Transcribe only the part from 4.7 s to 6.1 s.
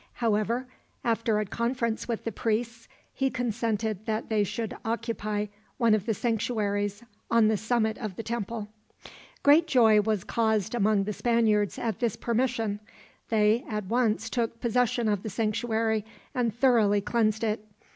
occupy one of